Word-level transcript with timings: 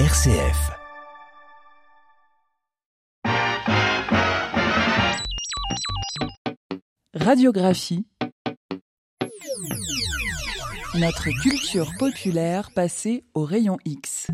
RCF. 0.00 0.72
Radiographie. 7.14 8.04
Notre 10.98 11.30
culture 11.40 11.92
populaire 11.96 12.70
passée 12.74 13.22
au 13.34 13.44
rayon 13.44 13.76
X. 13.84 14.26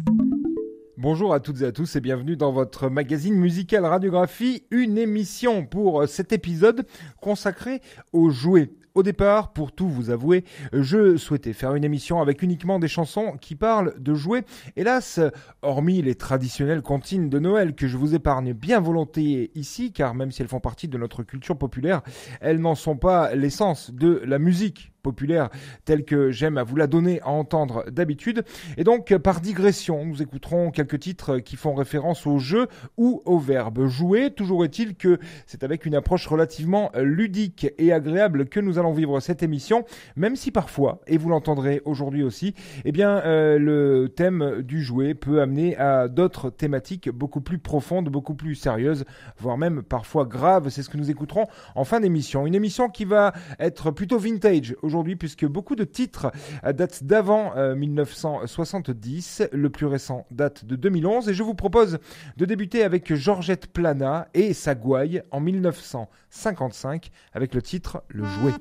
Bonjour 0.96 1.34
à 1.34 1.40
toutes 1.40 1.60
et 1.60 1.66
à 1.66 1.72
tous 1.72 1.94
et 1.94 2.00
bienvenue 2.00 2.36
dans 2.36 2.52
votre 2.52 2.88
magazine 2.88 3.34
musical 3.34 3.84
Radiographie, 3.84 4.64
une 4.70 4.96
émission 4.96 5.66
pour 5.66 6.08
cet 6.08 6.32
épisode 6.32 6.86
consacré 7.20 7.82
aux 8.14 8.30
jouets. 8.30 8.70
Au 9.00 9.02
départ, 9.02 9.54
pour 9.54 9.72
tout 9.72 9.88
vous 9.88 10.10
avouer, 10.10 10.44
je 10.74 11.16
souhaitais 11.16 11.54
faire 11.54 11.74
une 11.74 11.84
émission 11.84 12.20
avec 12.20 12.42
uniquement 12.42 12.78
des 12.78 12.86
chansons 12.86 13.38
qui 13.40 13.54
parlent 13.54 13.94
de 13.98 14.12
jouets. 14.12 14.44
Hélas, 14.76 15.20
hormis 15.62 16.02
les 16.02 16.16
traditionnelles 16.16 16.82
comptines 16.82 17.30
de 17.30 17.38
Noël 17.38 17.74
que 17.74 17.88
je 17.88 17.96
vous 17.96 18.14
épargne 18.14 18.52
bien 18.52 18.78
volontiers 18.78 19.52
ici, 19.54 19.90
car 19.90 20.14
même 20.14 20.30
si 20.30 20.42
elles 20.42 20.48
font 20.48 20.60
partie 20.60 20.86
de 20.86 20.98
notre 20.98 21.22
culture 21.22 21.56
populaire, 21.56 22.02
elles 22.42 22.60
n'en 22.60 22.74
sont 22.74 22.98
pas 22.98 23.34
l'essence 23.34 23.90
de 23.90 24.20
la 24.26 24.38
musique 24.38 24.89
populaire 25.02 25.48
telle 25.84 26.04
que 26.04 26.30
j'aime 26.30 26.58
à 26.58 26.62
vous 26.62 26.76
la 26.76 26.86
donner 26.86 27.20
à 27.22 27.28
entendre 27.28 27.84
d'habitude. 27.90 28.44
Et 28.76 28.84
donc, 28.84 29.16
par 29.18 29.40
digression, 29.40 30.04
nous 30.04 30.22
écouterons 30.22 30.70
quelques 30.70 31.00
titres 31.00 31.38
qui 31.38 31.56
font 31.56 31.74
référence 31.74 32.26
au 32.26 32.38
jeu 32.38 32.68
ou 32.96 33.22
au 33.24 33.38
verbe 33.38 33.86
jouer. 33.86 34.30
Toujours 34.30 34.64
est-il 34.64 34.94
que 34.94 35.18
c'est 35.46 35.64
avec 35.64 35.86
une 35.86 35.94
approche 35.94 36.26
relativement 36.26 36.90
ludique 36.96 37.68
et 37.78 37.92
agréable 37.92 38.46
que 38.46 38.60
nous 38.60 38.78
allons 38.78 38.92
vivre 38.92 39.20
cette 39.20 39.42
émission, 39.42 39.84
même 40.16 40.36
si 40.36 40.50
parfois, 40.50 41.00
et 41.06 41.18
vous 41.18 41.28
l'entendrez 41.28 41.80
aujourd'hui 41.84 42.22
aussi, 42.22 42.54
eh 42.84 42.92
bien, 42.92 43.18
euh, 43.24 43.58
le 43.58 44.08
thème 44.08 44.62
du 44.62 44.82
jouet 44.82 45.14
peut 45.14 45.40
amener 45.40 45.76
à 45.76 46.08
d'autres 46.08 46.50
thématiques 46.50 47.10
beaucoup 47.10 47.40
plus 47.40 47.58
profondes, 47.58 48.08
beaucoup 48.08 48.34
plus 48.34 48.54
sérieuses, 48.54 49.04
voire 49.38 49.58
même 49.58 49.82
parfois 49.82 50.24
graves. 50.24 50.68
C'est 50.68 50.82
ce 50.82 50.88
que 50.88 50.96
nous 50.96 51.10
écouterons 51.10 51.46
en 51.74 51.84
fin 51.84 52.00
d'émission. 52.00 52.46
Une 52.46 52.54
émission 52.54 52.88
qui 52.88 53.04
va 53.04 53.32
être 53.58 53.90
plutôt 53.90 54.18
vintage 54.18 54.76
aujourd'hui 54.90 55.14
puisque 55.14 55.46
beaucoup 55.46 55.76
de 55.76 55.84
titres 55.84 56.32
datent 56.64 57.04
d'avant 57.04 57.54
1970. 57.76 59.44
Le 59.52 59.70
plus 59.70 59.86
récent 59.86 60.26
date 60.32 60.64
de 60.64 60.74
2011 60.74 61.28
et 61.28 61.34
je 61.34 61.44
vous 61.44 61.54
propose 61.54 61.98
de 62.36 62.44
débuter 62.44 62.82
avec 62.82 63.14
Georgette 63.14 63.68
Plana 63.68 64.26
et 64.34 64.52
sa 64.52 64.74
gouaille 64.74 65.22
en 65.30 65.38
1955 65.38 67.10
avec 67.32 67.54
le 67.54 67.62
titre 67.62 68.02
Le 68.08 68.24
Jouet. 68.24 68.52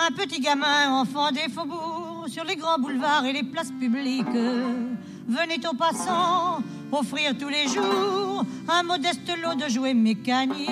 Un 0.00 0.12
petit 0.12 0.40
gamin, 0.40 0.90
enfant 0.90 1.30
des 1.32 1.48
faubourgs, 1.52 2.07
sur 2.28 2.44
les 2.44 2.56
grands 2.56 2.78
boulevards 2.78 3.24
et 3.24 3.32
les 3.32 3.42
places 3.42 3.72
publiques, 3.78 4.26
venait 5.28 5.66
aux 5.66 5.74
passants 5.74 6.62
offrir 6.92 7.36
tous 7.38 7.48
les 7.48 7.66
jours 7.68 8.44
un 8.68 8.82
modeste 8.82 9.30
lot 9.42 9.54
de 9.54 9.68
jouets 9.68 9.94
mécaniques. 9.94 10.68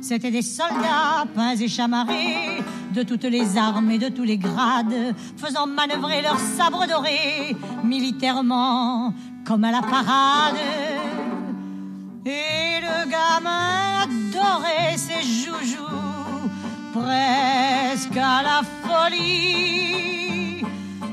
C'étaient 0.00 0.30
des 0.30 0.42
soldats 0.42 1.26
peints 1.34 1.56
et 1.56 1.68
chamarrés 1.68 2.62
de 2.94 3.02
toutes 3.02 3.24
les 3.24 3.56
armes 3.56 3.90
et 3.90 3.98
de 3.98 4.08
tous 4.08 4.24
les 4.24 4.38
grades, 4.38 5.14
faisant 5.36 5.66
manœuvrer 5.66 6.22
leurs 6.22 6.40
sabres 6.40 6.86
dorés 6.86 7.56
militairement 7.84 9.12
comme 9.44 9.64
à 9.64 9.72
la 9.72 9.82
parade. 9.82 10.56
Et 12.24 12.80
le 12.80 13.10
gamin 13.10 14.02
adorait 14.02 14.96
ses 14.96 15.22
joujoux 15.22 15.85
presque 17.00 18.16
à 18.16 18.42
la 18.48 18.60
folie. 18.84 20.64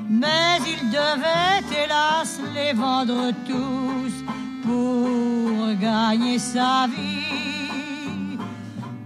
Mais 0.09 0.57
il 0.73 0.89
devait 0.89 1.63
hélas 1.81 2.39
les 2.55 2.73
vendre 2.73 3.31
tous 3.49 4.13
pour 4.65 5.73
gagner 5.79 6.39
sa 6.39 6.87
vie. 6.87 8.37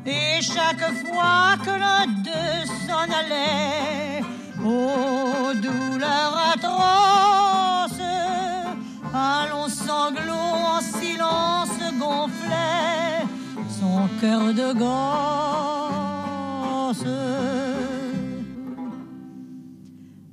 Et 0.06 0.42
chaque 0.42 0.88
fois 1.02 1.58
que 1.66 1.74
l'un 1.84 2.08
d'eux 2.26 2.64
s'en 2.86 3.08
allait, 3.22 4.24
aux 4.64 5.54
douleurs 5.66 6.38
atroces, 6.54 8.10
un 9.14 9.48
long 9.52 9.68
sanglot 9.68 10.56
en 10.76 10.82
silence 10.82 11.80
gonflait 12.00 13.26
son 13.80 14.08
cœur 14.22 14.54
de 14.54 14.74
gosse. 14.74 16.07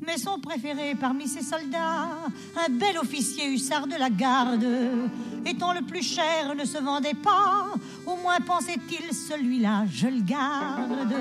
Mais 0.07 0.19
son 0.19 0.39
préféré 0.39 0.95
parmi 0.95 1.27
ses 1.27 1.43
soldats, 1.43 2.09
un 2.57 2.71
bel 2.71 2.99
officier 2.99 3.49
hussard 3.53 3.87
de 3.87 3.97
la 3.97 4.11
garde, 4.11 4.67
étant 5.47 5.73
le 5.73 5.83
plus 5.83 6.03
cher, 6.03 6.55
ne 6.57 6.65
se 6.65 6.79
vendait 6.79 7.15
pas. 7.15 7.67
Au 8.07 8.17
moins 8.17 8.39
pensait-il, 8.41 9.15
celui-là, 9.15 9.85
je 9.91 10.07
le 10.07 10.21
garde. 10.21 11.15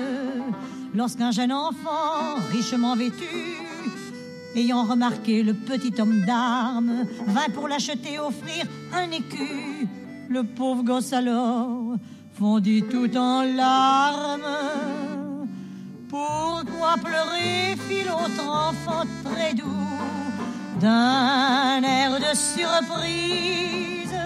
Lorsqu'un 0.94 1.30
jeune 1.30 1.52
enfant, 1.52 2.36
richement 2.52 2.94
vêtu, 2.94 3.58
ayant 4.54 4.84
remarqué 4.84 5.42
le 5.42 5.54
petit 5.54 6.00
homme 6.00 6.24
d'armes, 6.24 7.04
vint 7.26 7.50
pour 7.52 7.68
l'acheter, 7.68 8.18
offrir 8.18 8.66
un 8.92 9.10
écu. 9.10 9.88
Le 10.28 10.44
pauvre 10.44 10.82
gosse 10.82 11.12
alors 11.12 11.96
fondit 12.34 12.82
tout 12.82 13.16
en 13.16 13.42
larmes. 13.42 14.42
Pourquoi 16.14 16.94
pleurer, 17.02 17.74
fit 17.88 18.04
l'autre 18.04 18.46
enfant 18.48 19.02
très 19.24 19.52
doux, 19.52 19.98
d'un 20.78 21.82
air 21.82 22.20
de 22.20 22.32
surprise. 22.36 24.16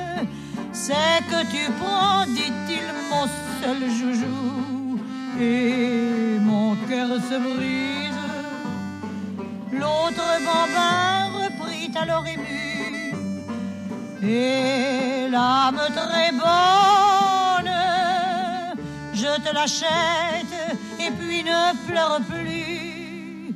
C'est 0.71 1.25
que 1.31 1.41
tu 1.51 1.71
prends, 1.81 2.27
dit-il, 2.27 2.89
mon 3.09 3.27
seul 3.63 3.81
joujou, 3.89 5.01
et 5.41 6.39
mon 6.41 6.77
cœur 6.91 7.09
se 7.31 7.39
brise. 7.39 8.23
L'autre 9.73 10.29
bambin 10.45 11.31
reprit 11.41 11.91
alors 11.99 12.27
ému, 12.27 13.15
et 14.23 15.27
l'âme 15.31 15.81
très 15.97 16.33
bonne, 16.33 17.73
je 19.15 19.41
te 19.41 19.55
l'achète 19.55 20.77
et 21.09 21.13
puis 21.13 21.43
ne 21.43 21.87
pleure 21.87 22.21
plus, 22.29 23.55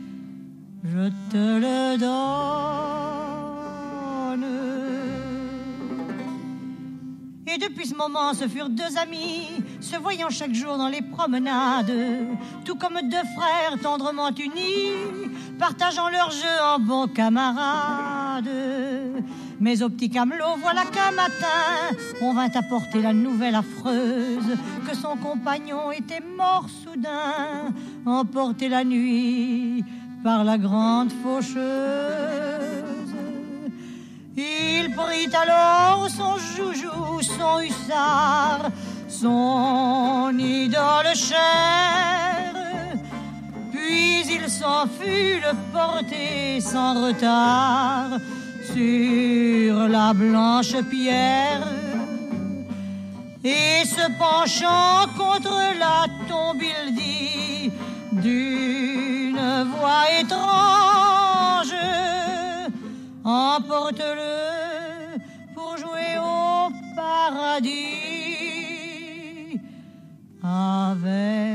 je 0.85 1.09
te 1.31 1.37
le 1.37 1.99
donne. 1.99 2.13
Et 7.47 7.59
depuis 7.59 7.87
ce 7.87 7.95
moment, 7.95 8.33
ce 8.33 8.49
furent 8.49 8.71
deux 8.71 8.97
amis, 8.97 9.49
se 9.81 9.97
voyant 9.97 10.31
chaque 10.31 10.55
jour 10.55 10.79
dans 10.79 10.89
les 10.89 11.03
promenades, 11.03 11.93
tout 12.65 12.77
comme 12.77 12.99
deux 13.03 13.27
frères 13.37 13.79
tendrement 13.83 14.31
unis, 14.31 15.29
partageant 15.59 16.09
leur 16.09 16.31
jeu 16.31 16.63
en 16.65 16.79
bons 16.79 17.09
camarades. 17.09 18.49
Mais 19.63 19.81
au 19.81 19.89
petit 19.89 20.11
camelot, 20.11 20.57
voilà 20.61 20.83
qu'un 20.87 21.13
matin, 21.13 21.95
on 22.21 22.35
vint 22.35 22.51
apporter 22.53 23.01
la 23.01 23.13
nouvelle 23.13 23.55
affreuse 23.55 24.59
que 24.85 24.93
son 24.93 25.17
compagnon 25.17 25.93
était 25.93 26.21
mort 26.37 26.67
soudain, 26.83 27.73
emporté 28.05 28.69
la 28.69 28.83
nuit 28.83 29.85
par 30.25 30.43
la 30.43 30.59
grande 30.59 31.13
faucheuse. 31.23 31.63
Il 34.37 34.91
prit 34.97 35.31
alors 35.33 36.09
son 36.11 36.39
joujou, 36.57 37.23
son 37.23 37.61
hussard, 37.61 38.69
son 39.07 40.35
idole 40.41 41.15
chère, 41.15 42.53
puis 43.73 44.23
il 44.29 44.51
s'en 44.51 44.89
fut 44.89 45.39
le 45.39 45.55
porter 45.73 46.59
sans 46.61 47.07
retard 47.07 48.19
sur 48.75 49.89
la 49.89 50.13
blanche 50.15 50.75
pierre 50.91 51.67
et 53.45 53.85
se 53.85 54.07
penchant 54.19 55.07
contre 55.17 55.59
la 55.79 56.07
tombe, 56.29 56.63
il 56.63 56.95
dit 56.95 57.71
d'une 58.13 59.65
voix 59.75 60.05
étrange 60.21 61.75
Emporte-le 63.25 65.19
pour 65.55 65.77
jouer 65.77 66.19
au 66.19 66.71
paradis 66.97 68.01
avec 70.43 71.52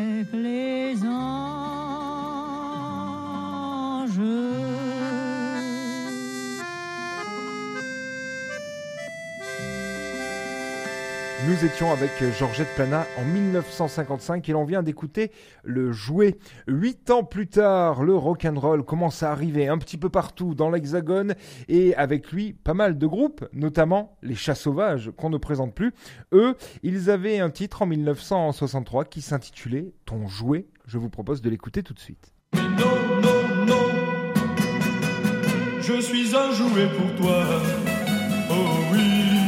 Nous 11.57 11.65
étions 11.65 11.91
avec 11.91 12.11
Georgette 12.37 12.67
Plana 12.75 13.07
en 13.17 13.23
1955 13.23 14.47
et 14.47 14.51
l'on 14.51 14.63
vient 14.63 14.83
d'écouter 14.83 15.31
le 15.63 15.91
jouet. 15.91 16.37
Huit 16.67 17.09
ans 17.09 17.23
plus 17.23 17.47
tard, 17.47 18.03
le 18.03 18.15
rock'n'roll 18.15 18.83
commence 18.83 19.23
à 19.23 19.31
arriver 19.31 19.67
un 19.67 19.79
petit 19.79 19.97
peu 19.97 20.09
partout 20.09 20.53
dans 20.53 20.69
l'Hexagone 20.69 21.33
et 21.67 21.95
avec 21.95 22.31
lui 22.31 22.53
pas 22.53 22.75
mal 22.75 22.99
de 22.99 23.07
groupes, 23.07 23.43
notamment 23.53 24.17
les 24.21 24.35
Chats 24.35 24.53
Sauvages 24.53 25.11
qu'on 25.17 25.31
ne 25.31 25.37
présente 25.37 25.73
plus. 25.73 25.93
Eux, 26.31 26.55
ils 26.83 27.09
avaient 27.09 27.39
un 27.39 27.49
titre 27.49 27.81
en 27.81 27.87
1963 27.87 29.05
qui 29.05 29.21
s'intitulait 29.21 29.93
Ton 30.05 30.27
jouet. 30.27 30.67
Je 30.85 30.99
vous 30.99 31.09
propose 31.09 31.41
de 31.41 31.49
l'écouter 31.49 31.81
tout 31.81 31.93
de 31.95 31.99
suite. 31.99 32.33
je 35.81 36.01
suis 36.01 36.35
un 36.35 36.51
jouet 36.51 36.87
pour 36.95 37.15
toi. 37.15 37.45
Oh 38.51 38.93
oui. 38.93 39.46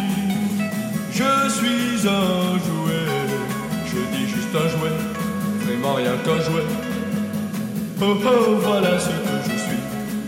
Je 1.20 1.50
suis 1.50 2.08
un 2.08 2.58
jouet, 2.66 3.12
je 3.88 4.00
dis 4.16 4.26
juste 4.30 4.56
un 4.56 4.70
jouet, 4.70 4.98
vraiment 5.66 5.96
rien 5.96 6.16
qu'un 6.24 6.40
jouet. 6.40 6.68
Oh 8.02 8.16
oh, 8.24 8.56
voilà 8.64 8.98
ce 8.98 9.10
que 9.10 9.36
je 9.44 9.56
suis, 9.66 9.82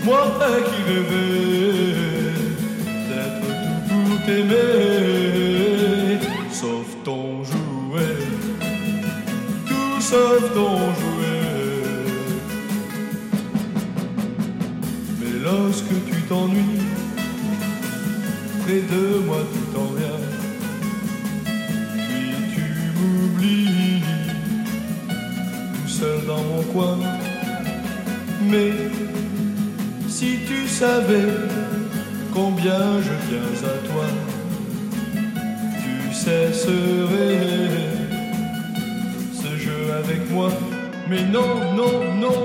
moi 0.03 0.23
qui 0.67 0.79
rêvais 0.91 1.93
d'être 3.07 3.51
tout 3.87 4.03
pour 4.09 4.25
t'aimer, 4.25 6.19
sauf 6.51 6.87
ton 7.05 7.41
jouet, 7.45 8.17
tout 9.69 10.01
sauf 10.01 10.43
ton 10.53 10.75
jouet. 10.99 11.85
Mais 15.21 15.35
lorsque 15.41 15.95
tu 16.09 16.17
t'ennuies, 16.27 16.83
près 18.65 18.81
de 18.93 19.03
moi 19.25 19.41
tout 19.53 19.60
Mais 28.49 28.71
si 30.07 30.39
tu 30.47 30.67
savais 30.67 31.33
combien 32.33 33.01
je 33.01 33.13
viens 33.27 33.51
à 33.63 33.77
toi, 33.87 34.05
tu 35.81 36.13
cesserais 36.13 37.39
ce 39.33 39.57
jeu 39.57 39.93
avec 40.03 40.29
moi. 40.31 40.49
Mais 41.09 41.23
non, 41.23 41.73
non, 41.75 42.13
non, 42.19 42.41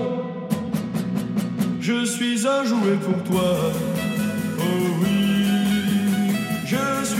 je 1.80 2.04
suis 2.04 2.46
un 2.46 2.64
jouet 2.64 2.98
pour 3.04 3.22
toi. 3.24 3.56
Oh 4.58 4.62
oui, 5.02 6.34
je 6.64 7.04
suis 7.04 7.15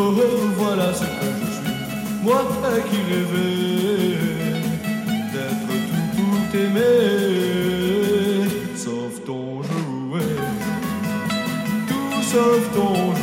Oh, 0.00 0.14
voilà 0.56 0.94
ce 0.94 1.00
que 1.00 1.06
je 1.40 1.46
suis, 1.56 1.74
moi 2.22 2.42
qui 2.88 2.98
rêvais 3.10 4.16
d'être 5.32 5.72
tout 5.90 6.08
pour 6.16 6.38
t'aimer, 6.52 7.26
sauf 8.76 9.12
ton 9.26 9.44
jouet, 9.64 10.36
tout 11.88 12.22
sauf 12.22 12.62
ton 12.76 12.94
jouet. 13.16 13.17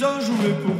visage 0.00 0.30
ou 0.30 0.42
l'épaule. 0.42 0.79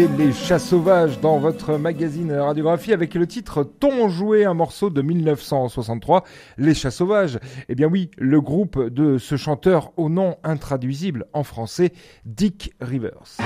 C'était 0.00 0.16
Les 0.16 0.32
Chats 0.32 0.58
Sauvages 0.58 1.20
dans 1.20 1.38
votre 1.38 1.76
magazine 1.76 2.32
Radiographie 2.32 2.94
avec 2.94 3.14
le 3.14 3.26
titre 3.26 3.64
Ton 3.64 4.08
joué, 4.08 4.46
un 4.46 4.54
morceau 4.54 4.88
de 4.88 5.02
1963. 5.02 6.24
Les 6.56 6.72
Chats 6.72 6.90
Sauvages, 6.90 7.38
eh 7.68 7.74
bien 7.74 7.86
oui, 7.86 8.10
le 8.16 8.40
groupe 8.40 8.88
de 8.88 9.18
ce 9.18 9.36
chanteur 9.36 9.92
au 9.98 10.08
nom 10.08 10.36
intraduisible 10.42 11.26
en 11.34 11.42
français, 11.42 11.92
Dick 12.24 12.72
Rivers. 12.80 13.36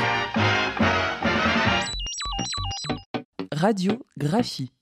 Radiographie. 3.51 4.73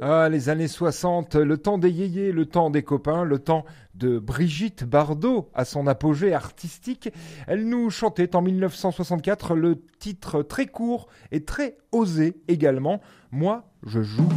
Ah, 0.00 0.28
les 0.28 0.48
années 0.50 0.68
60, 0.68 1.34
le 1.34 1.56
temps 1.56 1.78
des 1.78 1.90
yéyés, 1.90 2.30
le 2.30 2.46
temps 2.46 2.68
des 2.68 2.82
copains, 2.82 3.24
le 3.24 3.38
temps 3.38 3.64
de 3.94 4.18
Brigitte 4.18 4.84
Bardot 4.84 5.50
à 5.54 5.64
son 5.64 5.86
apogée 5.86 6.34
artistique. 6.34 7.10
Elle 7.46 7.68
nous 7.68 7.90
chantait 7.90 8.34
en 8.36 8.42
1964 8.42 9.54
le 9.54 9.82
titre 9.98 10.42
très 10.42 10.66
court 10.66 11.08
et 11.32 11.44
très 11.44 11.76
osé 11.92 12.36
également, 12.48 13.00
Moi, 13.30 13.64
je 13.86 14.02
joue. 14.02 14.28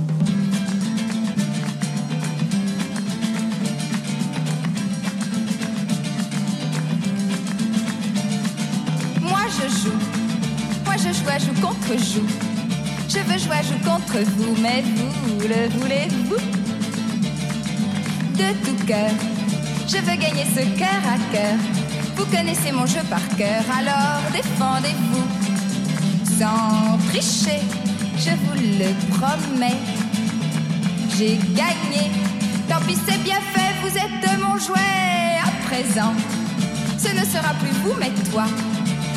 Moi, 9.21 9.39
je 9.49 9.67
joue. 9.69 9.99
Moi, 10.85 10.95
je 10.97 11.13
joue 11.13 11.29
à 11.29 11.37
joue 11.39 11.61
contre 11.61 11.97
joue. 11.97 12.27
Je 13.09 13.19
veux 13.19 13.37
jouer 13.39 13.63
joue 13.63 13.79
contre 13.89 14.17
vous, 14.19 14.61
mais 14.61 14.81
vous 14.81 15.39
le 15.39 15.69
voulez-vous? 15.79 16.35
De 18.37 18.53
tout 18.65 18.85
cœur, 18.85 19.09
je 19.87 19.97
veux 19.97 20.17
gagner 20.17 20.45
ce 20.53 20.61
cœur 20.77 21.01
à 21.05 21.17
cœur. 21.31 21.57
Vous 22.15 22.25
connaissez 22.25 22.71
mon 22.71 22.85
jeu 22.85 23.01
par 23.09 23.25
cœur, 23.37 23.63
alors 23.77 24.21
défendez-vous. 24.33 25.27
Sans 26.39 26.97
tricher, 27.09 27.61
je 28.17 28.31
vous 28.31 28.55
le 28.55 28.89
promets. 29.15 29.77
J'ai 31.17 31.37
gagné, 31.55 32.11
tant 32.67 32.81
pis 32.85 32.97
c'est 33.07 33.23
bien 33.23 33.39
fait, 33.53 33.73
vous 33.81 33.97
êtes 33.97 34.39
mon 34.39 34.57
jouet 34.59 35.39
à 35.41 35.49
présent. 35.67 36.13
Ce 36.97 37.09
ne 37.09 37.25
sera 37.25 37.53
plus 37.61 37.71
vous, 37.83 37.93
mais 37.99 38.11
toi. 38.31 38.45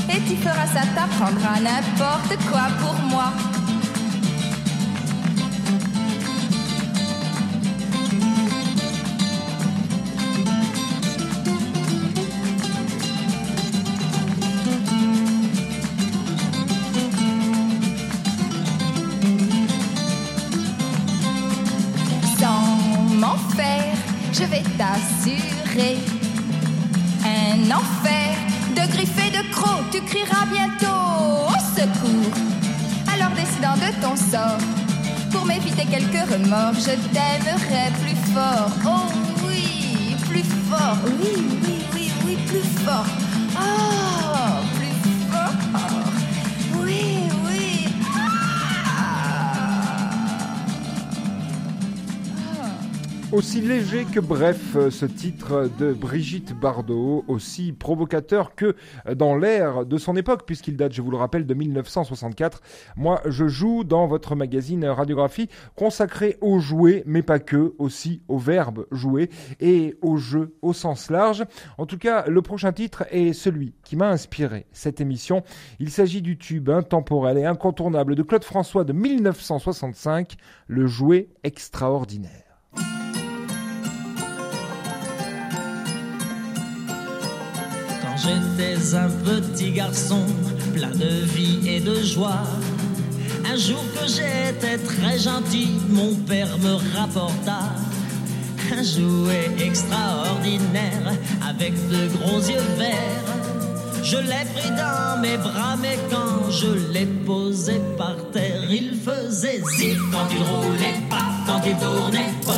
Et 0.09 0.21
tu 0.29 0.37
feras 0.37 0.67
ça, 0.67 0.83
t'apprendras 0.95 1.61
n'importe 1.61 2.37
quoi 2.51 2.69
pour 2.81 2.95
moi. 3.11 3.33
Remords, 36.31 36.75
je 36.75 36.95
t'aimerai 37.13 37.91
plus 38.01 38.17
fort. 38.33 38.71
Oh 38.87 39.11
oui, 39.47 40.15
plus 40.29 40.45
fort. 40.69 40.99
Oui, 41.21 41.35
oui, 41.65 41.79
oui, 41.95 42.13
oui, 42.25 42.37
plus 42.47 42.69
fort. 42.85 43.07
Oh, 43.57 44.10
Aussi 53.33 53.61
léger 53.61 54.07
que 54.07 54.19
bref, 54.19 54.75
euh, 54.75 54.91
ce 54.91 55.07
titre 55.07 55.71
de 55.79 55.93
Brigitte 55.93 56.53
Bardot, 56.53 57.25
aussi 57.29 57.71
provocateur 57.71 58.57
que 58.57 58.75
dans 59.15 59.37
l'air 59.37 59.87
de 59.87 59.99
son 59.99 60.17
époque, 60.17 60.43
puisqu'il 60.45 60.77
date, 60.77 60.93
je 60.93 61.01
vous 61.01 61.13
le 61.13 61.17
rappelle, 61.17 61.47
de 61.47 61.55
1964. 61.55 62.61
Moi, 62.97 63.21
je 63.27 63.47
joue 63.47 63.85
dans 63.85 64.09
votre 64.09 64.35
magazine 64.35 64.85
Radiographie, 64.85 65.49
consacré 65.77 66.39
aux 66.41 66.59
jouets, 66.59 67.05
mais 67.07 67.23
pas 67.23 67.39
que, 67.39 67.73
aussi 67.79 68.21
au 68.27 68.37
verbe 68.37 68.87
jouer 68.91 69.31
et 69.61 69.97
au 70.03 70.17
jeu 70.17 70.57
au 70.61 70.73
sens 70.73 71.09
large. 71.09 71.45
En 71.79 71.87
tout 71.87 71.99
cas, 71.99 72.25
le 72.27 72.43
prochain 72.43 72.73
titre 72.73 73.05
est 73.13 73.33
celui 73.33 73.75
qui 73.85 73.95
m'a 73.95 74.09
inspiré 74.09 74.67
cette 74.73 75.01
émission. 75.01 75.45
Il 75.79 75.91
s'agit 75.91 76.21
du 76.21 76.37
tube 76.37 76.69
intemporel 76.69 77.39
et 77.39 77.45
incontournable 77.45 78.17
de 78.17 78.25
Claude 78.25 78.45
François 78.45 78.83
de 78.83 78.93
1965, 78.93 80.35
le 80.67 80.89
jouet 80.89 81.29
extraordinaire. 81.45 82.50
J'étais 88.23 88.95
un 88.95 89.09
petit 89.09 89.73
garçon 89.73 90.25
plein 90.75 90.91
de 90.91 91.25
vie 91.35 91.69
et 91.69 91.81
de 91.81 91.95
joie. 92.03 92.45
Un 93.51 93.57
jour 93.57 93.83
que 93.95 94.07
j'étais 94.07 94.79
très 94.79 95.19
gentil, 95.19 95.71
mon 95.89 96.15
père 96.27 96.59
me 96.59 96.75
rapporta 96.97 97.61
un 98.73 98.83
jouet 98.83 99.51
extraordinaire 99.59 101.15
avec 101.49 101.73
de 101.89 102.09
gros 102.17 102.39
yeux 102.39 102.67
verts. 102.79 103.31
Je 104.03 104.17
l'ai 104.17 104.47
pris 104.55 104.71
dans 104.71 105.21
mes 105.21 105.37
bras, 105.37 105.77
mais 105.81 105.99
quand 106.11 106.51
je 106.51 106.93
l'ai 106.93 107.07
posé 107.07 107.81
par 107.99 108.17
terre, 108.33 108.63
il 108.71 108.95
faisait 108.95 109.63
zip 109.77 109.99
quand 110.13 110.27
il 110.31 110.43
roulait, 110.43 111.01
pas 111.09 111.31
quand 111.47 111.61
il 111.67 111.77
tournait, 111.77 112.33
pas 112.47 112.53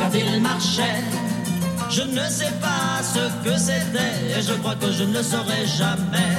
quand 0.00 0.18
il 0.18 0.40
marchait. 0.42 1.27
Je 1.90 2.02
ne 2.02 2.28
sais 2.28 2.52
pas 2.60 3.02
ce 3.02 3.48
que 3.48 3.56
c'était 3.58 4.38
et 4.38 4.42
je 4.42 4.52
crois 4.60 4.74
que 4.74 4.92
je 4.92 5.04
ne 5.04 5.14
le 5.14 5.22
saurai 5.22 5.66
jamais. 5.66 6.34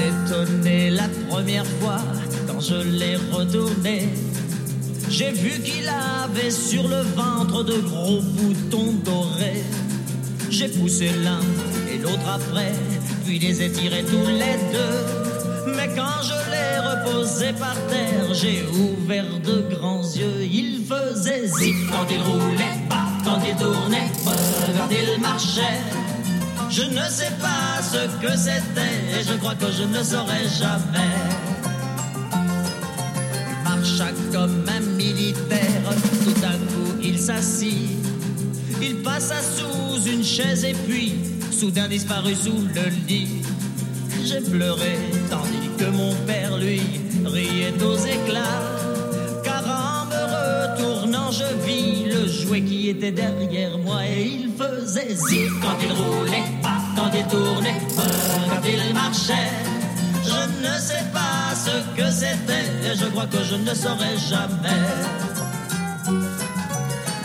Étonné 0.00 0.90
la 0.90 1.08
première 1.28 1.66
fois 1.80 2.00
quand 2.48 2.60
je 2.60 2.74
l'ai 2.74 3.16
retourné, 3.30 4.08
j'ai 5.08 5.30
vu 5.30 5.60
qu'il 5.62 5.88
avait 5.88 6.50
sur 6.50 6.88
le 6.88 7.02
ventre 7.14 7.62
de 7.62 7.76
gros 7.78 8.20
boutons 8.20 8.92
dorés. 9.04 9.62
J'ai 10.50 10.68
poussé 10.68 11.10
l'un 11.22 11.40
et 11.92 11.98
l'autre 11.98 12.28
après, 12.28 12.72
puis 13.24 13.38
les 13.38 13.62
ai 13.62 13.70
tirés 13.70 14.04
tous 14.04 14.26
les 14.26 14.56
deux. 14.72 15.72
Mais 15.76 15.88
quand 15.94 16.22
je 16.24 16.34
l'ai 16.50 16.78
reposé 16.80 17.52
par 17.52 17.76
terre, 17.86 18.34
j'ai 18.34 18.64
ouvert 18.66 19.38
de 19.44 19.72
grands 19.74 20.02
yeux. 20.02 20.42
Il 20.42 20.84
faisait 20.84 21.46
zip 21.46 21.76
quand 21.92 22.06
il 22.10 22.20
roulait 22.22 22.87
quand 23.28 23.40
il 23.46 23.56
tournait, 23.56 24.10
quand 24.24 24.88
il 24.90 25.20
marchait. 25.20 25.80
Je 26.70 26.82
ne 26.82 27.08
sais 27.10 27.32
pas 27.40 27.82
ce 27.82 28.06
que 28.22 28.36
c'était 28.36 29.18
et 29.18 29.22
je 29.22 29.34
crois 29.34 29.54
que 29.54 29.70
je 29.70 29.84
ne 29.84 30.02
saurais 30.02 30.46
jamais. 30.58 31.14
Il 33.50 33.64
marcha 33.64 34.08
comme 34.32 34.64
un 34.68 34.80
militaire, 34.96 35.82
tout 36.24 36.40
d'un 36.40 36.58
coup 36.70 36.94
il 37.02 37.18
s'assit. 37.18 37.98
Il 38.80 38.96
passa 39.02 39.36
sous 39.42 40.08
une 40.08 40.24
chaise 40.24 40.64
et 40.64 40.74
puis 40.86 41.14
soudain 41.50 41.88
disparut 41.88 42.34
sous 42.34 42.62
le 42.74 42.88
lit. 43.06 43.42
J'ai 44.24 44.40
pleuré 44.40 44.98
tandis 45.30 45.70
que 45.78 45.90
mon 45.90 46.14
père 46.26 46.56
lui 46.56 46.82
riait 47.24 47.82
aux 47.82 47.96
éclats 47.96 48.87
je 51.30 51.44
vis 51.66 52.04
le 52.04 52.26
jouet 52.26 52.62
qui 52.62 52.88
était 52.88 53.12
derrière 53.12 53.76
moi 53.78 54.00
et 54.06 54.24
il 54.24 54.50
faisait 54.56 55.14
zip 55.14 55.50
quand 55.60 55.76
il 55.82 55.92
roulait, 55.92 56.44
quand 56.96 57.10
il 57.14 57.26
tournait, 57.26 57.80
quand 57.96 58.62
il 58.66 58.94
marchait. 58.94 59.50
Je 60.24 60.66
ne 60.66 60.78
sais 60.80 61.04
pas 61.12 61.54
ce 61.54 62.00
que 62.00 62.10
c'était 62.10 62.90
et 62.90 62.96
je 62.96 63.06
crois 63.06 63.26
que 63.26 63.42
je 63.44 63.56
ne 63.56 63.74
saurais 63.74 64.16
jamais. 64.30 64.84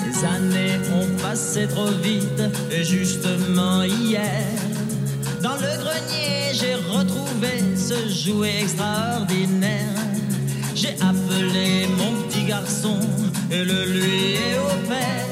Les 0.05 0.25
années 0.25 0.79
ont 0.93 1.21
passé 1.21 1.67
trop 1.67 1.91
vite 2.01 2.41
et 2.71 2.83
justement 2.83 3.83
hier, 3.83 4.43
dans 5.41 5.55
le 5.55 5.77
grenier, 5.81 6.53
j'ai 6.53 6.75
retrouvé 6.75 7.75
ce 7.75 8.09
jouet 8.09 8.61
extraordinaire. 8.61 9.87
J'ai 10.75 10.95
appelé 11.01 11.87
mon 11.97 12.23
petit 12.23 12.43
garçon 12.45 12.99
et 13.53 13.63
le 13.63 13.85
lui 13.85 14.33
est 14.33 14.57
offert. 14.57 15.27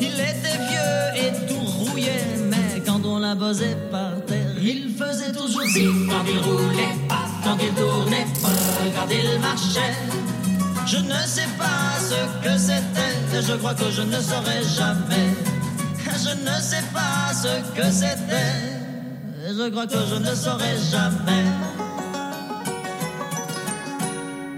Il 0.00 0.14
était 0.32 0.58
vieux 0.70 1.22
et 1.22 1.46
tout 1.46 1.64
rouillé, 1.78 2.18
mais 2.50 2.82
quand 2.86 3.04
on 3.04 3.18
l'a 3.18 3.36
posé 3.36 3.76
par 3.90 4.24
terre, 4.26 4.54
il 4.60 4.90
faisait 4.98 5.32
toujours 5.32 5.62
si 5.64 5.84
quand 6.08 6.24
il 6.26 6.38
roulait, 6.38 6.96
pas 7.08 7.26
quand 7.44 7.58
il 7.60 7.72
tournait, 7.74 8.26
pas 8.42 8.48
quand 8.96 9.08
il 9.10 9.40
marchait. 9.40 9.96
Je 10.86 10.98
ne 10.98 11.20
sais 11.26 11.50
pas 11.58 11.98
ce 12.10 12.20
que 12.44 12.56
c'était, 12.58 13.42
je 13.42 13.54
crois 13.56 13.74
que 13.74 13.90
je 13.90 14.02
ne 14.02 14.20
saurais 14.20 14.62
jamais. 14.78 15.28
Je 16.16 16.30
ne 16.30 16.60
sais 16.60 16.84
pas 16.94 17.34
ce 17.34 17.52
que 17.78 17.90
c'était, 17.90 18.54
je 19.48 19.68
crois 19.70 19.86
que 19.86 19.98
je 20.08 20.14
ne 20.14 20.34
saurais 20.34 20.76
jamais 20.90 21.44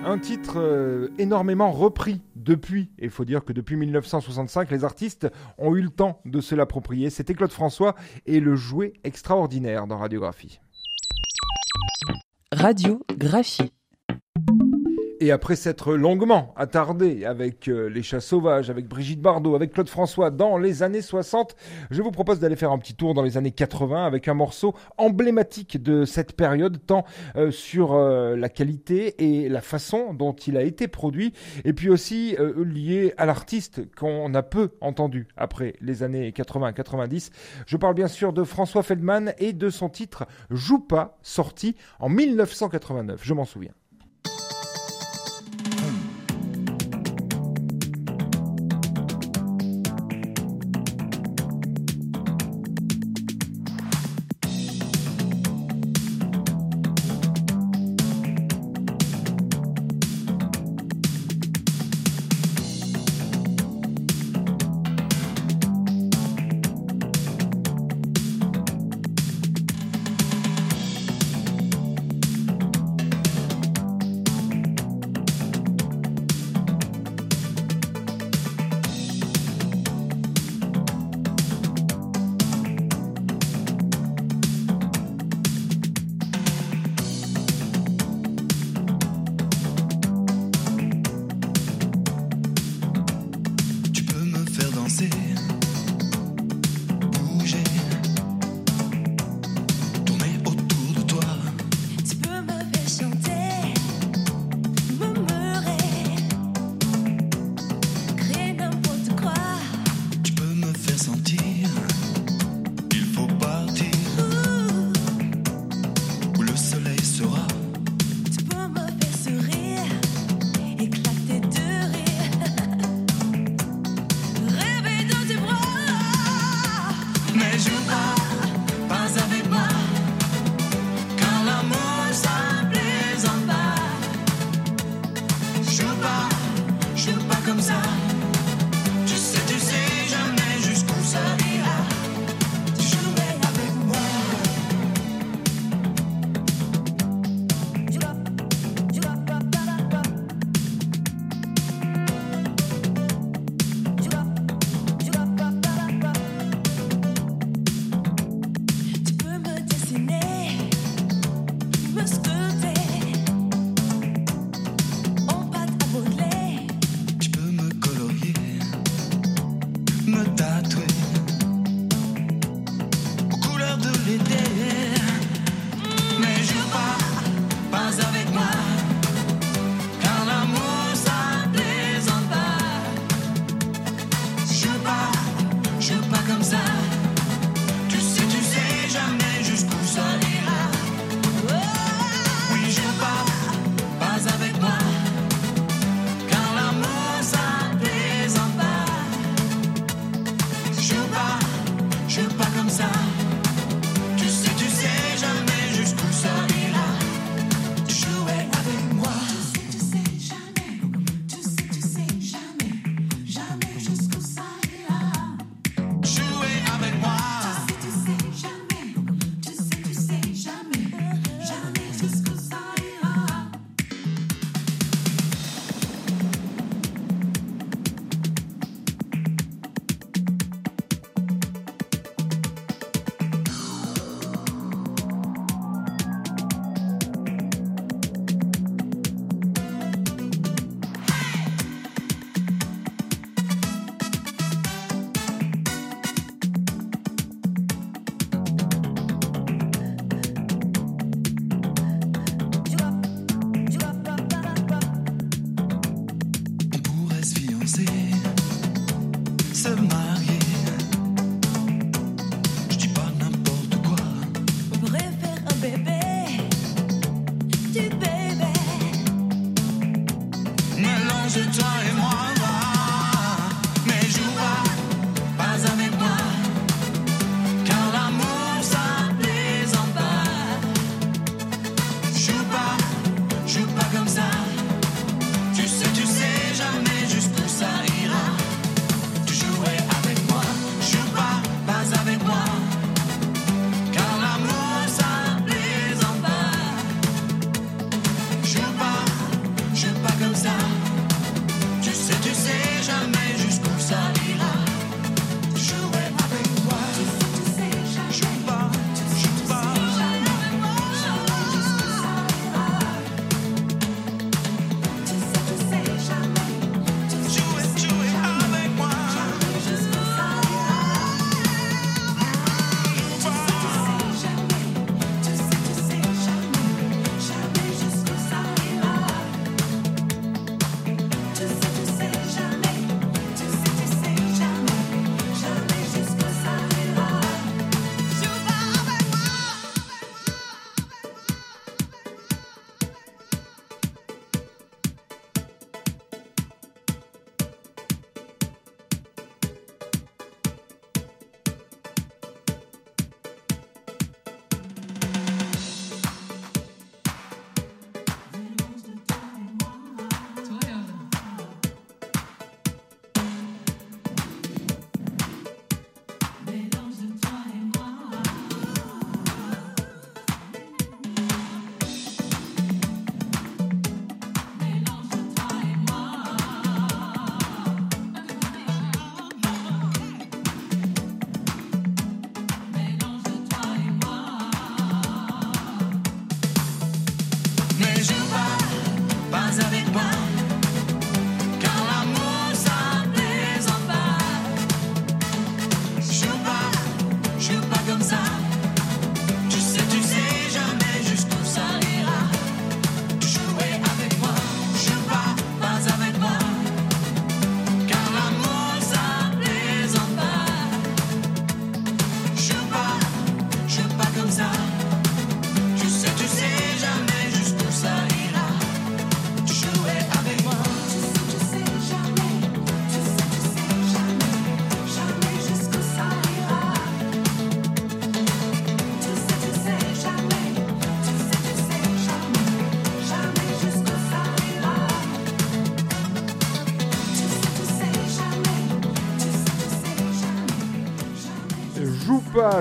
un 0.08 0.18
titre 0.18 0.54
euh, 0.58 1.08
énormément 1.18 1.70
repris 1.70 2.20
depuis. 2.38 2.90
Et 2.98 3.04
il 3.04 3.10
faut 3.10 3.24
dire 3.24 3.44
que 3.44 3.52
depuis 3.52 3.76
1965, 3.76 4.70
les 4.70 4.84
artistes 4.84 5.28
ont 5.58 5.74
eu 5.76 5.82
le 5.82 5.90
temps 5.90 6.20
de 6.24 6.40
se 6.40 6.54
l'approprier. 6.54 7.10
C'était 7.10 7.34
Claude 7.34 7.52
François 7.52 7.94
et 8.26 8.40
le 8.40 8.56
jouet 8.56 8.94
extraordinaire 9.04 9.86
dans 9.86 9.98
Radiographie. 9.98 10.60
Radiographie. 12.52 13.72
Et 15.20 15.32
après 15.32 15.56
s'être 15.56 15.94
longuement 15.94 16.54
attardé 16.56 17.24
avec 17.24 17.66
euh, 17.66 17.88
Les 17.88 18.04
Chats 18.04 18.20
Sauvages, 18.20 18.70
avec 18.70 18.86
Brigitte 18.86 19.20
Bardot, 19.20 19.56
avec 19.56 19.72
Claude 19.72 19.88
François 19.88 20.30
dans 20.30 20.58
les 20.58 20.84
années 20.84 21.02
60, 21.02 21.56
je 21.90 22.02
vous 22.02 22.12
propose 22.12 22.38
d'aller 22.38 22.54
faire 22.54 22.70
un 22.70 22.78
petit 22.78 22.94
tour 22.94 23.14
dans 23.14 23.22
les 23.22 23.36
années 23.36 23.50
80 23.50 24.06
avec 24.06 24.28
un 24.28 24.34
morceau 24.34 24.74
emblématique 24.96 25.82
de 25.82 26.04
cette 26.04 26.34
période, 26.34 26.78
tant 26.86 27.04
euh, 27.34 27.50
sur 27.50 27.94
euh, 27.94 28.36
la 28.36 28.48
qualité 28.48 29.42
et 29.42 29.48
la 29.48 29.60
façon 29.60 30.14
dont 30.14 30.34
il 30.34 30.56
a 30.56 30.62
été 30.62 30.86
produit, 30.86 31.32
et 31.64 31.72
puis 31.72 31.90
aussi 31.90 32.36
lié 32.56 33.12
à 33.16 33.26
l'artiste 33.26 33.92
qu'on 33.96 34.32
a 34.34 34.42
peu 34.44 34.70
entendu 34.80 35.26
après 35.36 35.74
les 35.80 36.04
années 36.04 36.30
80-90. 36.30 37.30
Je 37.66 37.76
parle 37.76 37.94
bien 37.94 38.08
sûr 38.08 38.32
de 38.32 38.44
François 38.44 38.84
Feldman 38.84 39.32
et 39.38 39.52
de 39.52 39.68
son 39.68 39.88
titre 39.88 40.26
Joue 40.50 40.78
pas, 40.78 41.18
sorti 41.22 41.74
en 41.98 42.08
1989, 42.08 43.20
je 43.22 43.34
m'en 43.34 43.44
souviens. 43.44 43.72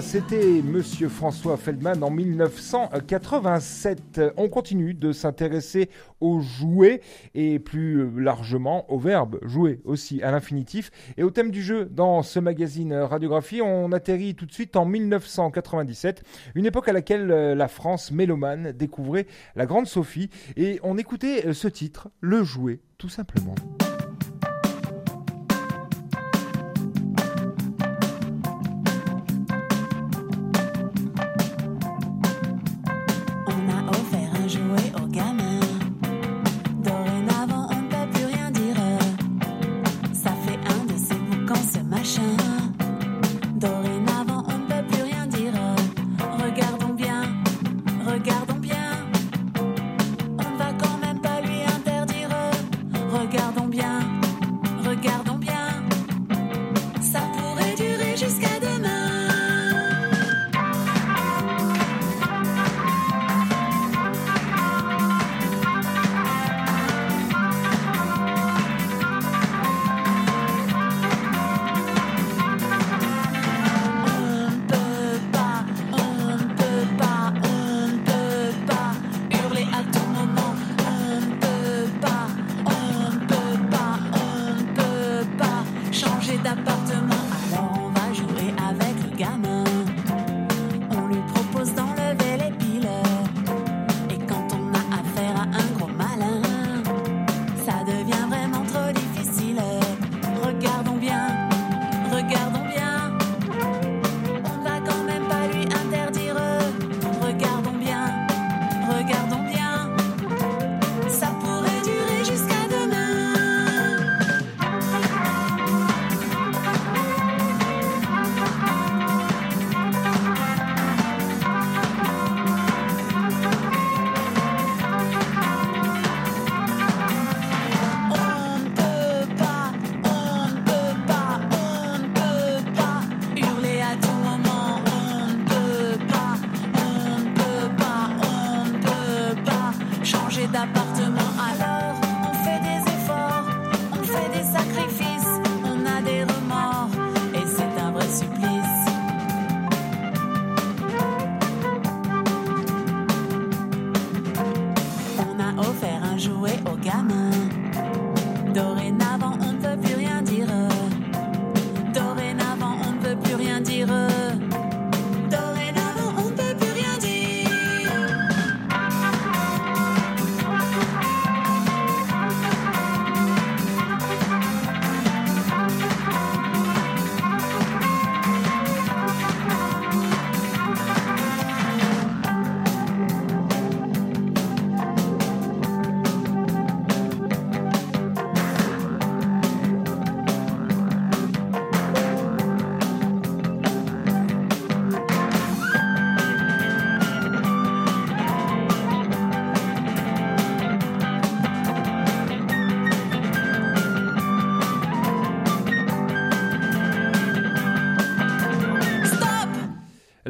C'était 0.01 0.61
Monsieur 0.63 1.09
François 1.09 1.57
Feldman 1.57 2.03
en 2.03 2.11
1987. 2.11 4.21
On 4.37 4.49
continue 4.49 4.93
de 4.93 5.11
s'intéresser 5.11 5.89
aux 6.19 6.39
jouets 6.39 7.01
et 7.33 7.57
plus 7.57 8.07
largement 8.19 8.89
au 8.91 8.99
verbe 8.99 9.39
jouer 9.43 9.81
aussi 9.85 10.21
à 10.21 10.31
l'infinitif 10.31 10.91
et 11.17 11.23
au 11.23 11.31
thème 11.31 11.51
du 11.51 11.63
jeu. 11.63 11.85
Dans 11.85 12.21
ce 12.21 12.39
magazine 12.39 12.93
Radiographie, 12.93 13.61
on 13.61 13.91
atterrit 13.91 14.35
tout 14.35 14.45
de 14.45 14.53
suite 14.53 14.75
en 14.75 14.85
1997, 14.85 16.23
une 16.55 16.65
époque 16.65 16.89
à 16.89 16.93
laquelle 16.93 17.27
la 17.27 17.67
France 17.67 18.11
mélomane 18.11 18.73
découvrait 18.73 19.25
la 19.55 19.65
Grande 19.65 19.87
Sophie 19.87 20.29
et 20.55 20.79
on 20.83 20.97
écoutait 20.97 21.53
ce 21.53 21.67
titre, 21.67 22.09
le 22.21 22.43
jouet, 22.43 22.79
tout 22.97 23.09
simplement. 23.09 23.55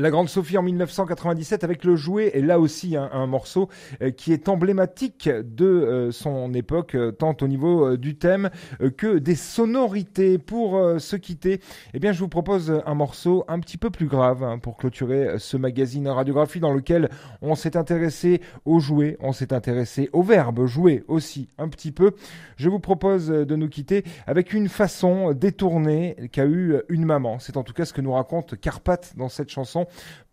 La 0.07 0.11
Grande 0.11 0.29
Sophie 0.29 0.57
en 0.57 0.63
1997 0.63 1.65
avec 1.65 1.83
le 1.83 1.97
jouet 1.97 2.31
et 2.33 2.41
là 2.41 2.61
aussi 2.61 2.95
un, 2.95 3.09
un 3.11 3.27
morceau 3.27 3.67
euh, 4.01 4.09
qui 4.09 4.31
est 4.31 4.47
emblématique 4.47 5.27
de 5.27 5.65
euh, 5.65 6.11
son 6.13 6.53
époque 6.53 6.95
euh, 6.95 7.11
tant 7.11 7.35
au 7.41 7.47
niveau 7.49 7.97
du 7.97 8.15
thème 8.15 8.49
que 8.95 9.17
des 9.17 9.35
sonorités. 9.35 10.37
Pour 10.37 10.79
se 10.97 11.17
quitter, 11.17 11.59
eh 11.93 11.99
bien 11.99 12.13
je 12.13 12.19
vous 12.19 12.29
propose 12.29 12.81
un 12.85 12.93
morceau 12.93 13.43
un 13.49 13.59
petit 13.59 13.77
peu 13.77 13.89
plus 13.89 14.05
grave 14.05 14.43
hein, 14.43 14.59
pour 14.59 14.77
clôturer 14.77 15.39
ce 15.39 15.57
magazine 15.57 16.07
radiographie 16.07 16.61
dans 16.61 16.73
lequel 16.73 17.09
on 17.41 17.55
s'est 17.55 17.75
intéressé 17.75 18.39
au 18.63 18.79
jouet, 18.79 19.17
on 19.19 19.33
s'est 19.33 19.51
intéressé 19.51 20.09
au 20.13 20.23
verbe 20.23 20.67
jouer 20.67 21.03
aussi 21.09 21.49
un 21.57 21.67
petit 21.67 21.91
peu. 21.91 22.13
Je 22.55 22.69
vous 22.69 22.79
propose 22.79 23.27
de 23.27 23.55
nous 23.57 23.67
quitter 23.67 24.05
avec 24.25 24.53
une 24.53 24.69
façon 24.69 25.33
détournée 25.33 26.15
qu'a 26.31 26.45
eu 26.45 26.77
une 26.87 27.03
maman. 27.03 27.39
C'est 27.39 27.57
en 27.57 27.63
tout 27.63 27.73
cas 27.73 27.83
ce 27.83 27.91
que 27.91 28.01
nous 28.01 28.13
raconte 28.13 28.57
Carpath 28.57 29.13
dans 29.17 29.27
cette 29.27 29.49
chanson 29.49 29.85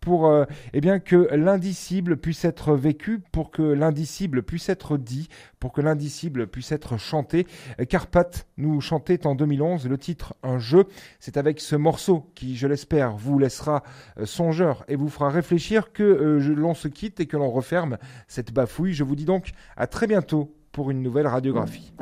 pour 0.05 0.27
euh, 0.27 0.45
eh 0.73 0.81
bien 0.81 0.99
que 0.99 1.27
l'indicible 1.33 2.17
puisse 2.17 2.45
être 2.45 2.75
vécu, 2.75 3.19
pour 3.31 3.49
que 3.49 3.63
l'indicible 3.63 4.43
puisse 4.43 4.69
être 4.69 4.97
dit, 4.97 5.27
pour 5.59 5.73
que 5.73 5.81
l'indicible 5.81 6.47
puisse 6.47 6.71
être 6.71 6.97
chanté. 6.97 7.47
Carpath 7.89 8.47
nous 8.57 8.79
chantait 8.81 9.25
en 9.25 9.33
2011 9.33 9.87
le 9.87 9.97
titre 9.97 10.35
Un 10.43 10.59
jeu. 10.59 10.85
C'est 11.19 11.37
avec 11.37 11.59
ce 11.59 11.75
morceau 11.75 12.31
qui, 12.35 12.55
je 12.55 12.67
l'espère, 12.67 13.15
vous 13.15 13.39
laissera 13.39 13.81
euh, 14.19 14.25
songeur 14.25 14.85
et 14.87 14.95
vous 14.95 15.09
fera 15.09 15.29
réfléchir 15.29 15.91
que 15.91 16.03
euh, 16.03 16.53
l'on 16.55 16.75
se 16.75 16.87
quitte 16.87 17.19
et 17.19 17.25
que 17.25 17.37
l'on 17.37 17.49
referme 17.49 17.97
cette 18.27 18.53
bafouille. 18.53 18.93
Je 18.93 19.03
vous 19.03 19.15
dis 19.15 19.25
donc 19.25 19.53
à 19.75 19.87
très 19.87 20.05
bientôt 20.05 20.55
pour 20.71 20.91
une 20.91 21.01
nouvelle 21.01 21.27
radiographie. 21.27 21.93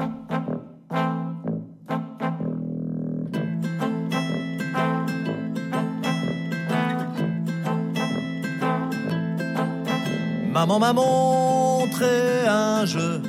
Maman 10.54 10.78
m'a 10.78 10.94
montré 10.94 12.48
un 12.48 12.86
jeu 12.86 13.24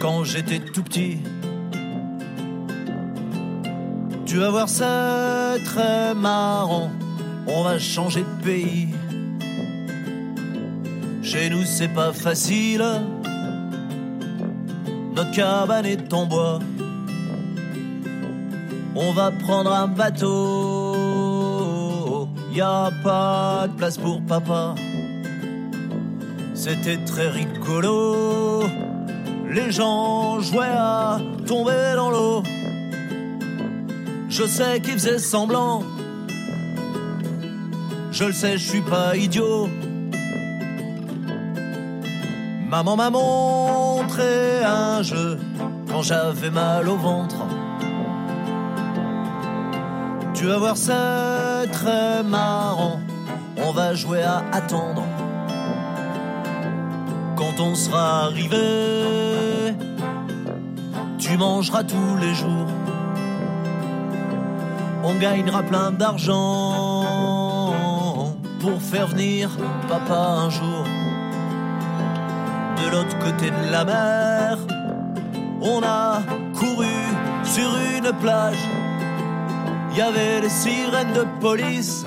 quand 0.00 0.22
j'étais 0.22 0.60
tout 0.60 0.84
petit. 0.84 1.18
Tu 4.24 4.36
vas 4.36 4.50
voir, 4.50 4.68
c'est 4.68 5.58
très 5.64 6.14
marrant. 6.14 6.92
On 7.48 7.64
va 7.64 7.80
changer 7.80 8.20
de 8.20 8.44
pays. 8.44 8.90
Chez 11.24 11.50
nous, 11.50 11.64
c'est 11.64 11.88
pas 11.88 12.12
facile. 12.12 12.84
Notre 15.16 15.32
cabane 15.32 15.86
est 15.86 16.14
en 16.14 16.26
bois. 16.26 16.60
On 18.94 19.12
va 19.12 19.32
prendre 19.32 19.72
un 19.72 19.88
bateau. 19.88 20.92
Y 22.54 22.60
a 22.60 22.92
pas 23.02 23.66
de 23.66 23.72
place 23.72 23.98
pour 23.98 24.22
papa. 24.22 24.76
C'était 26.54 26.98
très 26.98 27.28
rigolo. 27.28 28.62
Les 29.50 29.70
gens 29.70 30.40
jouaient 30.40 30.76
à 30.76 31.18
tomber 31.46 31.92
dans 31.94 32.10
l'eau. 32.10 32.42
Je 34.28 34.46
sais 34.46 34.80
qu'ils 34.80 34.94
faisaient 34.94 35.18
semblant. 35.18 35.82
Je 38.10 38.24
le 38.24 38.32
sais, 38.32 38.58
je 38.58 38.68
suis 38.68 38.80
pas 38.82 39.16
idiot. 39.16 39.68
Maman 42.68 42.96
m'a 42.96 43.10
montré 43.10 44.64
un 44.64 45.02
jeu 45.02 45.38
quand 45.90 46.02
j'avais 46.02 46.50
mal 46.50 46.88
au 46.88 46.96
ventre. 46.96 47.36
Tu 50.32 50.46
vas 50.46 50.58
voir, 50.58 50.76
c'est 50.76 51.70
très 51.70 52.22
marrant. 52.22 52.98
On 53.58 53.72
va 53.72 53.94
jouer 53.94 54.22
à 54.22 54.42
attendre 54.52 55.02
on 57.62 57.74
sera 57.74 58.24
arrivé, 58.24 59.74
tu 61.18 61.36
mangeras 61.36 61.84
tous 61.84 62.16
les 62.20 62.34
jours. 62.34 62.66
On 65.04 65.14
gagnera 65.14 65.62
plein 65.62 65.92
d'argent 65.92 67.04
pour 68.60 68.80
faire 68.80 69.06
venir 69.08 69.50
papa 69.88 70.20
un 70.44 70.50
jour. 70.50 70.84
De 72.78 72.90
l'autre 72.90 73.18
côté 73.18 73.50
de 73.50 73.70
la 73.70 73.84
mer, 73.84 74.58
on 75.60 75.82
a 75.82 76.22
couru 76.54 76.86
sur 77.44 77.70
une 77.96 78.12
plage. 78.20 78.68
Il 79.92 79.98
y 79.98 80.02
avait 80.02 80.40
des 80.40 80.48
sirènes 80.48 81.12
de 81.12 81.26
police. 81.40 82.04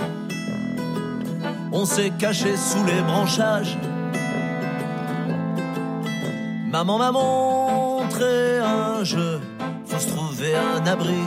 On 1.72 1.86
s'est 1.86 2.12
caché 2.18 2.58
sous 2.58 2.84
les 2.84 3.02
branchages. 3.02 3.78
Maman 6.78 6.98
m'a 6.98 7.12
montré 7.14 8.60
un 8.60 9.02
jeu, 9.06 9.40
faut 9.86 9.98
se 9.98 10.10
trouver 10.10 10.54
un 10.58 10.86
abri. 10.86 11.24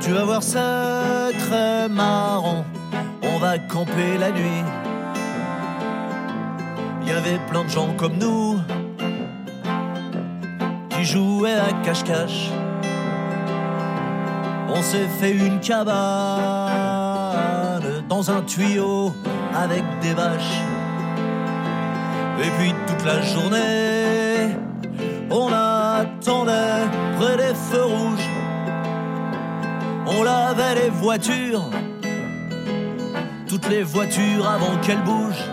Tu 0.00 0.12
vas 0.12 0.24
voir, 0.24 0.42
c'est 0.42 1.36
très 1.38 1.86
marrant, 1.90 2.64
on 3.22 3.38
va 3.40 3.58
camper 3.58 4.16
la 4.18 4.30
nuit. 4.30 4.64
Il 7.02 7.08
y 7.08 7.12
avait 7.12 7.38
plein 7.50 7.64
de 7.64 7.68
gens 7.68 7.92
comme 7.98 8.16
nous 8.16 8.58
qui 10.88 11.04
jouaient 11.04 11.60
à 11.60 11.72
cache-cache. 11.84 12.48
On 14.70 14.80
s'est 14.80 15.08
fait 15.20 15.32
une 15.32 15.60
cabane 15.60 15.90
dans 18.08 18.30
un 18.30 18.40
tuyau 18.40 19.14
avec 19.54 19.84
des 20.00 20.14
vaches. 20.14 20.69
Et 22.42 22.50
puis 22.58 22.74
toute 22.86 23.04
la 23.04 23.20
journée, 23.20 24.56
on 25.30 25.48
attendait 25.52 26.88
près 27.18 27.36
des 27.36 27.54
feux 27.54 27.84
rouges. 27.84 28.30
On 30.06 30.22
lavait 30.22 30.74
les 30.76 30.88
voitures, 30.88 31.68
toutes 33.46 33.68
les 33.68 33.82
voitures 33.82 34.48
avant 34.48 34.76
qu'elles 34.78 35.02
bougent. 35.02 35.50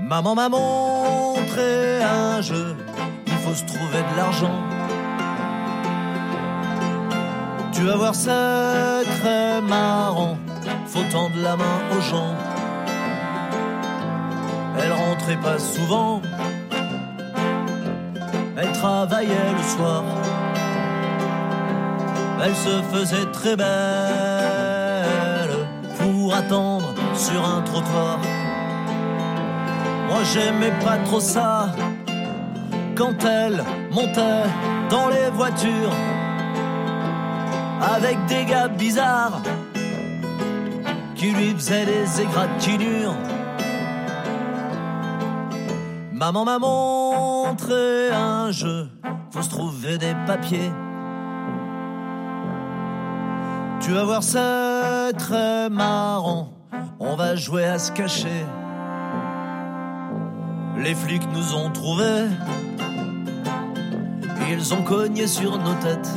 Maman 0.00 0.34
m'a 0.34 0.48
montré 0.50 2.02
un 2.02 2.42
jeu, 2.42 2.76
il 3.26 3.32
faut 3.32 3.54
se 3.54 3.64
trouver 3.64 4.02
de 4.12 4.16
l'argent. 4.16 4.60
Tu 7.72 7.82
vas 7.82 7.96
voir, 7.96 8.14
c'est 8.14 9.04
très 9.18 9.62
marrant, 9.62 10.36
faut 10.86 11.02
tendre 11.10 11.36
la 11.42 11.56
main 11.56 11.80
aux 11.96 12.02
gens. 12.02 12.53
Rentrait 15.26 15.40
pas 15.40 15.58
souvent. 15.58 16.20
Elle 18.58 18.72
travaillait 18.72 19.52
le 19.56 19.62
soir. 19.62 20.04
Elle 22.44 22.54
se 22.54 22.82
faisait 22.92 23.24
très 23.32 23.56
belle 23.56 23.66
pour 25.98 26.34
attendre 26.34 26.92
sur 27.14 27.42
un 27.42 27.62
trottoir. 27.62 28.18
j'aimais 30.34 30.74
pas 30.84 30.98
trop 31.06 31.20
ça. 31.20 31.74
Quand 32.94 33.24
elle 33.24 33.64
montait 33.92 34.44
dans 34.90 35.08
les 35.08 35.30
voitures 35.32 35.96
avec 37.80 38.22
des 38.26 38.44
gars 38.44 38.68
bizarres 38.68 39.40
qui 41.14 41.30
lui 41.30 41.54
faisaient 41.54 41.86
des 41.86 42.20
égratignures. 42.20 43.33
Maman 46.14 46.44
m'a 46.44 46.60
montré 46.60 48.12
un 48.12 48.52
jeu, 48.52 48.88
faut 49.32 49.42
se 49.42 49.50
trouver 49.50 49.98
des 49.98 50.14
papiers. 50.28 50.70
Tu 53.80 53.90
vas 53.90 54.04
voir, 54.04 54.22
c'est 54.22 55.12
très 55.18 55.68
marrant. 55.70 56.52
On 57.00 57.16
va 57.16 57.34
jouer 57.34 57.64
à 57.64 57.80
se 57.80 57.90
cacher. 57.90 58.46
Les 60.78 60.94
flics 60.94 61.28
nous 61.32 61.56
ont 61.56 61.70
trouvés. 61.70 62.28
Ils 64.48 64.72
ont 64.72 64.84
cogné 64.84 65.26
sur 65.26 65.58
nos 65.58 65.74
têtes. 65.82 66.14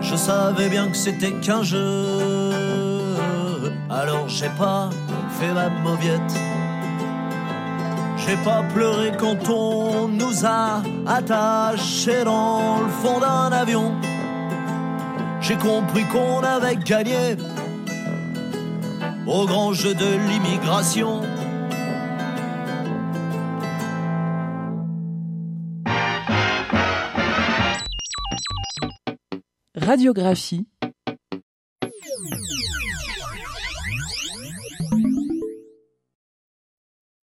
Je 0.00 0.16
savais 0.16 0.68
bien 0.68 0.88
que 0.88 0.96
c'était 0.96 1.34
qu'un 1.34 1.62
jeu. 1.62 2.04
Alors 3.88 4.28
j'ai 4.28 4.50
pas 4.58 4.90
fait 5.38 5.54
ma 5.54 5.68
mauviette. 5.68 6.34
J'ai 8.28 8.36
pas 8.44 8.62
pleuré 8.74 9.10
quand 9.18 9.48
on 9.48 10.06
nous 10.06 10.44
a 10.44 10.82
attachés 11.06 12.24
dans 12.24 12.82
le 12.82 12.88
fond 12.88 13.20
d'un 13.20 13.50
avion. 13.50 13.94
J'ai 15.40 15.56
compris 15.56 16.04
qu'on 16.04 16.40
avait 16.40 16.76
gagné 16.76 17.36
au 19.26 19.46
grand 19.46 19.72
jeu 19.72 19.94
de 19.94 20.28
l'immigration. 20.28 21.22
Radiographie 29.74 30.66